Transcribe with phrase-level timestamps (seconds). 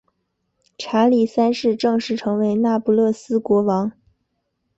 [0.79, 3.91] 查理三世正式成为那不勒斯国王。